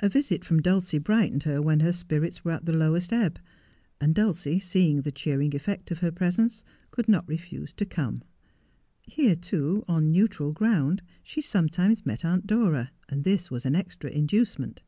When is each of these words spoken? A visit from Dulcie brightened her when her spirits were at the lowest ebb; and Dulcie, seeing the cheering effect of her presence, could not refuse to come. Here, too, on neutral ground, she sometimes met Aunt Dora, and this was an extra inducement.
A 0.00 0.10
visit 0.10 0.44
from 0.44 0.60
Dulcie 0.60 0.98
brightened 0.98 1.44
her 1.44 1.62
when 1.62 1.80
her 1.80 1.90
spirits 1.94 2.44
were 2.44 2.50
at 2.50 2.66
the 2.66 2.72
lowest 2.74 3.14
ebb; 3.14 3.38
and 3.98 4.14
Dulcie, 4.14 4.58
seeing 4.58 5.00
the 5.00 5.10
cheering 5.10 5.56
effect 5.56 5.90
of 5.90 6.00
her 6.00 6.12
presence, 6.12 6.64
could 6.90 7.08
not 7.08 7.26
refuse 7.26 7.72
to 7.72 7.86
come. 7.86 8.22
Here, 9.06 9.34
too, 9.36 9.82
on 9.88 10.12
neutral 10.12 10.52
ground, 10.52 11.00
she 11.22 11.40
sometimes 11.40 12.04
met 12.04 12.26
Aunt 12.26 12.46
Dora, 12.46 12.90
and 13.08 13.24
this 13.24 13.50
was 13.50 13.64
an 13.64 13.74
extra 13.74 14.10
inducement. 14.10 14.82